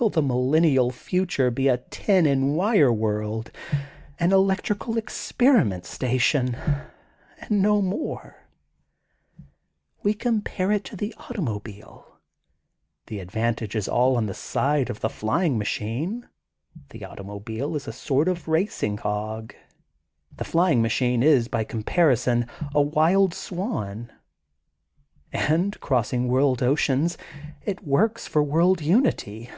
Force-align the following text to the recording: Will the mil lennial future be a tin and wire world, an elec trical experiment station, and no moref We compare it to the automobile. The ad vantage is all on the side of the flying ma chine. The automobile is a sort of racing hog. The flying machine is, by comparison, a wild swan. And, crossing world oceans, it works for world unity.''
Will 0.00 0.08
the 0.08 0.22
mil 0.22 0.48
lennial 0.48 0.90
future 0.90 1.50
be 1.50 1.68
a 1.68 1.76
tin 1.76 2.24
and 2.24 2.56
wire 2.56 2.90
world, 2.90 3.50
an 4.18 4.30
elec 4.30 4.62
trical 4.62 4.96
experiment 4.96 5.84
station, 5.84 6.56
and 7.38 7.50
no 7.60 7.82
moref 7.82 8.32
We 10.02 10.14
compare 10.14 10.72
it 10.72 10.84
to 10.84 10.96
the 10.96 11.14
automobile. 11.18 12.16
The 13.08 13.20
ad 13.20 13.30
vantage 13.30 13.76
is 13.76 13.88
all 13.90 14.16
on 14.16 14.24
the 14.24 14.32
side 14.32 14.88
of 14.88 15.00
the 15.00 15.10
flying 15.10 15.58
ma 15.58 15.64
chine. 15.66 16.26
The 16.88 17.04
automobile 17.04 17.76
is 17.76 17.86
a 17.86 17.92
sort 17.92 18.26
of 18.26 18.48
racing 18.48 18.96
hog. 18.96 19.54
The 20.34 20.44
flying 20.44 20.80
machine 20.80 21.22
is, 21.22 21.46
by 21.48 21.64
comparison, 21.64 22.46
a 22.74 22.80
wild 22.80 23.34
swan. 23.34 24.10
And, 25.32 25.78
crossing 25.78 26.26
world 26.26 26.60
oceans, 26.60 27.16
it 27.64 27.86
works 27.86 28.26
for 28.26 28.42
world 28.42 28.80
unity.'' 28.80 29.48